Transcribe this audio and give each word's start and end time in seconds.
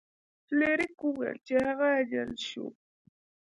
فلیریک 0.45 0.97
وویل 1.03 1.37
چې 1.47 1.55
هغه 1.65 1.89
جل 2.11 2.31
شو. 2.47 2.65